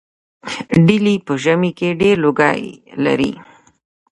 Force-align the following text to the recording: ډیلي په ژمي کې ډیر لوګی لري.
ډیلي 0.85 1.15
په 1.25 1.33
ژمي 1.43 1.71
کې 1.77 1.89
ډیر 2.01 2.15
لوګی 2.23 2.61
لري. 3.03 3.31